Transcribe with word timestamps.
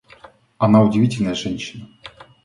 Она 0.57 0.81
удивительная 0.81 1.35
женщина. 1.35 1.87